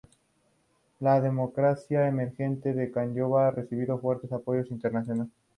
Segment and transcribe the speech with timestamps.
[0.99, 5.29] La democracia emergente de Camboya ha recibido un fuerte apoyo internacional.